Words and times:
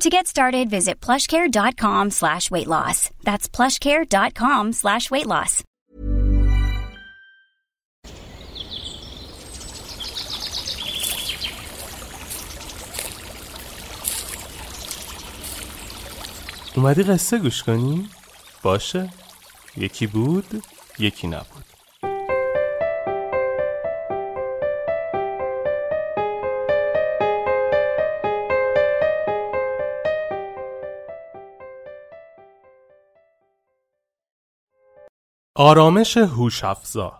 To 0.00 0.08
get 0.08 0.26
started, 0.26 0.70
visit 0.70 0.98
plushcare.com 1.00 2.10
slash 2.10 2.50
weight 2.50 2.66
loss. 2.66 3.10
That's 3.22 3.48
plushcare.com 3.48 4.72
slash 4.72 5.10
weight 5.10 5.26
loss. 5.26 5.62
اومدی 16.76 17.02
قصه 17.02 17.38
گوش 17.38 17.62
کنی؟ 17.62 18.08
باشه 18.62 19.10
یکی 19.76 20.06
بود 20.06 20.62
یکی 20.98 21.26
نبود 21.26 21.63
آرامش 35.57 36.17
هوش 36.17 36.63
افزا 36.63 37.13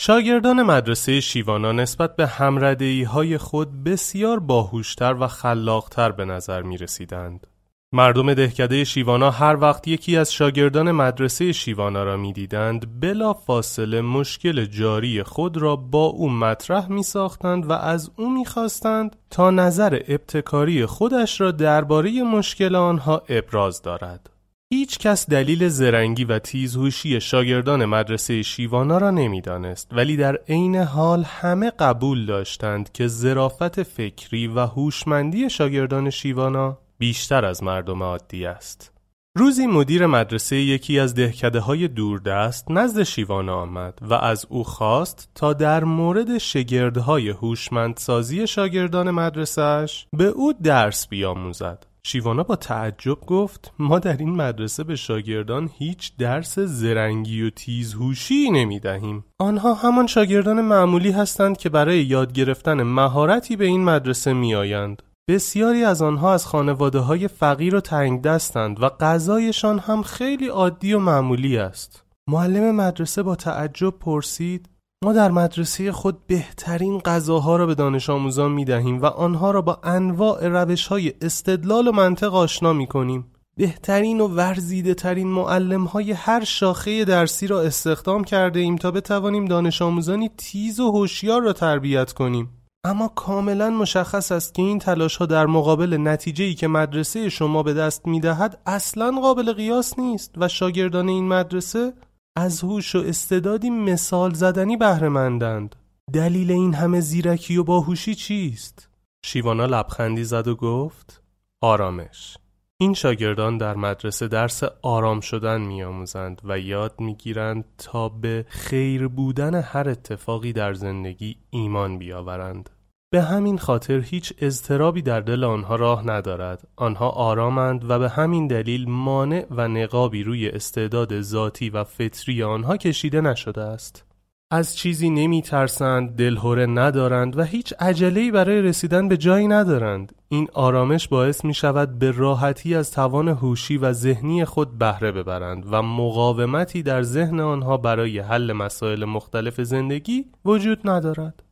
شاگردان 0.00 0.62
مدرسه 0.62 1.20
شیوانا 1.20 1.72
نسبت 1.72 2.16
به 2.16 2.26
همردهی 2.26 3.02
های 3.02 3.38
خود 3.38 3.84
بسیار 3.84 4.40
باهوشتر 4.40 5.16
و 5.20 5.26
خلاقتر 5.26 6.12
به 6.12 6.24
نظر 6.24 6.62
می 6.62 6.76
رسیدند. 6.76 7.46
مردم 7.92 8.34
دهکده 8.34 8.84
شیوانا 8.84 9.30
هر 9.30 9.56
وقت 9.60 9.88
یکی 9.88 10.16
از 10.16 10.32
شاگردان 10.32 10.90
مدرسه 10.90 11.52
شیوانا 11.52 12.04
را 12.04 12.16
می 12.16 12.32
دیدند 12.32 13.00
بلا 13.00 13.32
فاصله 13.32 14.00
مشکل 14.00 14.64
جاری 14.64 15.22
خود 15.22 15.56
را 15.56 15.76
با 15.76 16.04
او 16.04 16.30
مطرح 16.30 16.88
می 16.88 17.02
ساختند 17.02 17.70
و 17.70 17.72
از 17.72 18.10
او 18.16 18.30
می 18.30 18.44
خواستند 18.44 19.16
تا 19.30 19.50
نظر 19.50 20.00
ابتکاری 20.08 20.86
خودش 20.86 21.40
را 21.40 21.50
درباره 21.50 22.22
مشکل 22.22 22.74
آنها 22.74 23.22
ابراز 23.28 23.82
دارد. 23.82 24.35
هیچ 24.72 24.98
کس 24.98 25.30
دلیل 25.30 25.68
زرنگی 25.68 26.24
و 26.24 26.38
تیزهوشی 26.38 27.20
شاگردان 27.20 27.84
مدرسه 27.84 28.42
شیوانا 28.42 28.98
را 28.98 29.10
نمی‌دانست 29.10 29.88
ولی 29.92 30.16
در 30.16 30.36
عین 30.48 30.76
حال 30.76 31.22
همه 31.22 31.70
قبول 31.70 32.26
داشتند 32.26 32.92
که 32.92 33.06
ظرافت 33.06 33.82
فکری 33.82 34.46
و 34.46 34.60
هوشمندی 34.66 35.50
شاگردان 35.50 36.10
شیوانا 36.10 36.78
بیشتر 36.98 37.44
از 37.44 37.62
مردم 37.62 38.02
عادی 38.02 38.46
است. 38.46 38.92
روزی 39.36 39.66
مدیر 39.66 40.06
مدرسه 40.06 40.56
یکی 40.56 40.98
از 40.98 41.14
دهکده 41.14 41.60
های 41.60 41.88
دوردست 41.88 42.70
نزد 42.70 43.02
شیوانا 43.02 43.56
آمد 43.56 43.98
و 44.02 44.14
از 44.14 44.46
او 44.48 44.64
خواست 44.64 45.30
تا 45.34 45.52
در 45.52 45.84
مورد 45.84 46.38
شگردهای 46.38 47.28
هوشمندسازی 47.28 48.46
شاگردان 48.46 49.10
مدرسهش 49.10 50.06
به 50.12 50.24
او 50.24 50.52
درس 50.52 51.08
بیاموزد. 51.08 51.86
شیوانا 52.08 52.42
با 52.42 52.56
تعجب 52.56 53.20
گفت 53.20 53.72
ما 53.78 53.98
در 53.98 54.16
این 54.16 54.30
مدرسه 54.30 54.84
به 54.84 54.96
شاگردان 54.96 55.70
هیچ 55.78 56.16
درس 56.18 56.58
زرنگی 56.58 57.42
و 57.42 57.50
تیزهوشی 57.50 58.50
نمی 58.50 58.80
دهیم. 58.80 59.24
آنها 59.38 59.74
همان 59.74 60.06
شاگردان 60.06 60.60
معمولی 60.60 61.10
هستند 61.10 61.56
که 61.56 61.68
برای 61.68 62.04
یاد 62.04 62.32
گرفتن 62.32 62.82
مهارتی 62.82 63.56
به 63.56 63.64
این 63.64 63.84
مدرسه 63.84 64.32
می 64.32 64.54
آیند. 64.54 65.02
بسیاری 65.28 65.84
از 65.84 66.02
آنها 66.02 66.34
از 66.34 66.46
خانواده 66.46 66.98
های 66.98 67.28
فقیر 67.28 67.74
و 67.74 67.80
تنگ 67.80 68.22
دستند 68.22 68.82
و 68.82 68.88
غذایشان 68.88 69.78
هم 69.78 70.02
خیلی 70.02 70.48
عادی 70.48 70.92
و 70.92 70.98
معمولی 70.98 71.58
است. 71.58 72.04
معلم 72.28 72.74
مدرسه 72.76 73.22
با 73.22 73.34
تعجب 73.34 73.90
پرسید 73.90 74.68
ما 75.04 75.12
در 75.12 75.30
مدرسه 75.30 75.92
خود 75.92 76.26
بهترین 76.26 76.98
غذاها 76.98 77.56
را 77.56 77.66
به 77.66 77.74
دانش 77.74 78.10
آموزان 78.10 78.52
می 78.52 78.64
دهیم 78.64 79.02
و 79.02 79.06
آنها 79.06 79.50
را 79.50 79.62
با 79.62 79.80
انواع 79.84 80.48
روش 80.48 80.86
های 80.86 81.12
استدلال 81.20 81.88
و 81.88 81.92
منطق 81.92 82.34
آشنا 82.34 82.72
می 82.72 82.86
کنیم. 82.86 83.26
بهترین 83.56 84.20
و 84.20 84.28
ورزیده 84.28 84.94
ترین 84.94 85.28
معلم 85.28 85.84
های 85.84 86.12
هر 86.12 86.44
شاخه 86.44 87.04
درسی 87.04 87.46
را 87.46 87.62
استخدام 87.62 88.24
کرده 88.24 88.60
ایم 88.60 88.76
تا 88.76 88.90
بتوانیم 88.90 89.44
دانش 89.44 89.82
آموزانی 89.82 90.30
تیز 90.36 90.80
و 90.80 90.90
هوشیار 90.90 91.42
را 91.42 91.52
تربیت 91.52 92.12
کنیم. 92.12 92.50
اما 92.84 93.08
کاملا 93.08 93.70
مشخص 93.70 94.32
است 94.32 94.54
که 94.54 94.62
این 94.62 94.78
تلاش 94.78 95.16
ها 95.16 95.26
در 95.26 95.46
مقابل 95.46 95.96
نتیجه 95.96 96.54
که 96.54 96.68
مدرسه 96.68 97.28
شما 97.28 97.62
به 97.62 97.74
دست 97.74 98.06
می 98.06 98.20
دهد 98.20 98.58
اصلا 98.66 99.20
قابل 99.20 99.52
قیاس 99.52 99.98
نیست 99.98 100.34
و 100.36 100.48
شاگردان 100.48 101.08
این 101.08 101.28
مدرسه 101.28 101.92
از 102.36 102.64
هوش 102.64 102.94
و 102.94 102.98
استعدادی 102.98 103.70
مثال 103.70 104.34
زدنی 104.34 104.76
بهرهمندند. 104.76 105.76
دلیل 106.12 106.50
این 106.50 106.74
همه 106.74 107.00
زیرکی 107.00 107.56
و 107.56 107.64
باهوشی 107.64 108.14
چیست؟ 108.14 108.88
شیوانا 109.24 109.66
لبخندی 109.66 110.24
زد 110.24 110.48
و 110.48 110.56
گفت 110.56 111.22
آرامش 111.60 112.36
این 112.78 112.94
شاگردان 112.94 113.58
در 113.58 113.74
مدرسه 113.74 114.28
درس 114.28 114.62
آرام 114.82 115.20
شدن 115.20 115.60
میآموزند 115.60 116.40
و 116.44 116.58
یاد 116.58 117.00
می‌گیرند 117.00 117.64
تا 117.78 118.08
به 118.08 118.46
خیر 118.48 119.08
بودن 119.08 119.54
هر 119.54 119.88
اتفاقی 119.88 120.52
در 120.52 120.74
زندگی 120.74 121.36
ایمان 121.50 121.98
بیاورند. 121.98 122.70
به 123.10 123.22
همین 123.22 123.58
خاطر 123.58 124.00
هیچ 124.00 124.32
اضطرابی 124.38 125.02
در 125.02 125.20
دل 125.20 125.44
آنها 125.44 125.76
راه 125.76 126.06
ندارد 126.06 126.68
آنها 126.76 127.08
آرامند 127.08 127.90
و 127.90 127.98
به 127.98 128.08
همین 128.08 128.46
دلیل 128.46 128.88
مانع 128.88 129.46
و 129.50 129.68
نقابی 129.68 130.22
روی 130.22 130.48
استعداد 130.48 131.20
ذاتی 131.20 131.70
و 131.70 131.84
فطری 131.84 132.42
آنها 132.42 132.76
کشیده 132.76 133.20
نشده 133.20 133.62
است 133.62 134.04
از 134.50 134.76
چیزی 134.76 135.10
نمی 135.10 135.42
ترسند، 135.42 136.16
دلهوره 136.16 136.66
ندارند 136.66 137.38
و 137.38 137.42
هیچ 137.42 137.74
عجله‌ای 137.80 138.30
برای 138.30 138.62
رسیدن 138.62 139.08
به 139.08 139.16
جایی 139.16 139.48
ندارند. 139.48 140.12
این 140.28 140.48
آرامش 140.52 141.08
باعث 141.08 141.44
می 141.44 141.54
شود 141.54 141.98
به 141.98 142.10
راحتی 142.10 142.74
از 142.74 142.90
توان 142.90 143.28
هوشی 143.28 143.76
و 143.76 143.92
ذهنی 143.92 144.44
خود 144.44 144.78
بهره 144.78 145.12
ببرند 145.12 145.66
و 145.70 145.82
مقاومتی 145.82 146.82
در 146.82 147.02
ذهن 147.02 147.40
آنها 147.40 147.76
برای 147.76 148.18
حل 148.18 148.52
مسائل 148.52 149.04
مختلف 149.04 149.60
زندگی 149.60 150.24
وجود 150.44 150.80
ندارد. 150.84 151.45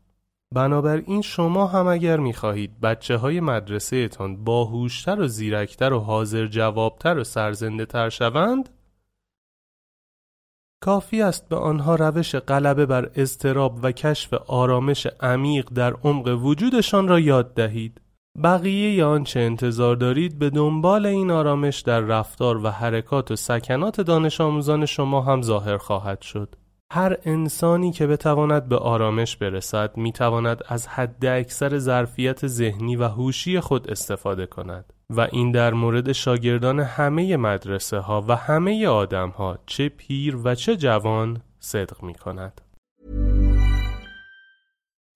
بنابراین 0.55 1.23
شما 1.23 1.67
هم 1.67 1.87
اگر 1.87 2.17
می‌خواهید 2.17 2.81
بچه 2.81 3.17
های 3.17 3.41
مدرسه 3.41 4.09
تان 4.09 4.45
باهوشتر 4.45 5.21
و 5.21 5.29
زیرکتر 5.29 5.93
و 5.93 6.01
حاضر 6.01 6.47
جوابتر 6.47 7.19
و 7.19 7.25
سرزنده 7.25 7.87
تر 7.87 8.09
شوند 8.09 8.69
کافی 10.81 11.23
است 11.23 11.49
به 11.49 11.57
آنها 11.57 11.95
روش 11.95 12.35
غلبه 12.35 12.87
بر 12.87 13.11
اضطراب 13.15 13.79
و 13.83 13.93
کشف 13.93 14.35
آرامش 14.35 15.07
عمیق 15.21 15.69
در 15.75 15.93
عمق 15.93 16.45
وجودشان 16.45 17.09
را 17.09 17.21
یاد 17.21 17.55
دهید 17.55 18.01
بقیه 18.43 19.05
آنچه 19.05 19.41
انتظار 19.41 19.97
دارید 19.97 20.39
به 20.39 20.51
دنبال 20.51 21.07
این 21.07 21.31
آرامش 21.31 21.81
در 21.81 22.01
رفتار 22.01 22.65
و 22.65 22.69
حرکات 22.69 23.31
و 23.31 23.37
سکنات 23.37 24.01
دانش 24.01 24.41
آموزان 24.41 24.87
شما 24.87 25.21
هم 25.21 25.43
ظاهر 25.43 25.77
خواهد 25.77 26.21
شد. 26.21 26.55
هر 26.95 27.17
انسانی 27.25 27.93
که 27.93 28.07
بتواند 28.07 28.69
به 28.69 28.77
آرامش 28.77 29.37
برسد 29.37 29.97
می‌تواند 29.97 30.61
از 30.69 30.87
حد 30.87 31.27
اکثر 31.27 31.79
ظرفیت 31.79 32.47
ذهنی 32.47 32.97
و 32.97 33.09
هوشی 33.09 33.61
خود 33.61 33.91
استفاده 33.91 34.47
کند 34.47 34.93
و 35.11 35.29
این 35.33 35.53
در 35.53 35.73
مورد 35.73 36.13
شاگردان 36.13 36.81
همه 36.81 37.37
مدرسه 37.37 37.99
ها 37.99 38.25
و 38.29 38.37
همه 38.37 38.87
آدم 38.87 39.29
ها 39.29 39.59
چه 39.67 39.89
پیر 39.89 40.37
و 40.45 40.55
چه 40.55 40.77
جوان 40.77 41.43
صدق 41.61 42.03
می 42.03 42.15
کند. 42.15 42.61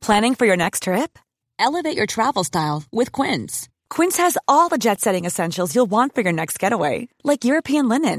Planning 0.05 0.35
for 0.35 0.47
your 0.47 0.57
next 0.57 0.83
trip? 0.83 1.19
Elevate 1.67 1.97
your 1.97 2.11
travel 2.17 2.45
style 2.45 2.83
with 2.99 3.13
Quince. 3.13 3.69
Quince 3.97 4.17
has 4.25 4.35
all 4.53 4.69
the 4.69 4.83
jet 4.87 5.01
setting 5.01 5.25
essentials 5.25 5.75
you'll 5.75 5.95
want 5.97 6.15
for 6.15 6.23
your 6.27 6.37
next 6.41 6.57
getaway, 6.59 7.09
like 7.31 7.49
European 7.51 7.89
linen, 7.89 8.19